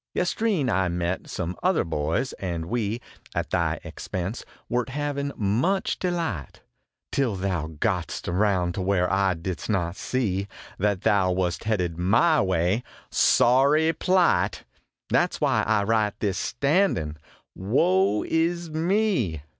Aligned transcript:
Yestreen 0.15 0.67
I 0.67 0.87
met 0.87 1.29
some 1.29 1.55
other 1.61 1.83
boys, 1.83 2.33
and 2.39 2.65
we, 2.65 2.99
At 3.35 3.51
thy 3.51 3.79
expense, 3.83 4.43
wert 4.67 4.89
havin 4.89 5.31
much 5.37 5.99
delight 5.99 6.61
Till 7.11 7.35
thou 7.35 7.67
got 7.79 8.09
st 8.09 8.35
round 8.35 8.73
to 8.73 8.81
where 8.81 9.13
I 9.13 9.35
didst 9.35 9.69
not 9.69 9.95
see 9.95 10.47
That 10.79 11.01
thou 11.01 11.31
wast 11.31 11.65
headed 11.65 11.99
my 11.99 12.41
way. 12.41 12.81
Sorry 13.11 13.93
plight! 13.93 14.63
That 15.11 15.33
s 15.35 15.39
why 15.39 15.61
I 15.67 15.83
write 15.83 16.19
this 16.19 16.39
standin 16.39 17.17
woe 17.53 18.23
is 18.23 18.71
me! 18.71 19.43